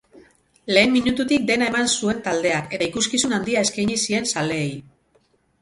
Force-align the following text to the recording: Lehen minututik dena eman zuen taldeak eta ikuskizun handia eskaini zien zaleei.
Lehen 0.77 0.93
minututik 0.95 1.43
dena 1.49 1.67
eman 1.73 1.91
zuen 1.99 2.23
taldeak 2.29 2.73
eta 2.79 2.87
ikuskizun 2.89 3.39
handia 3.39 3.63
eskaini 3.69 3.99
zien 4.07 4.29
zaleei. 4.35 4.73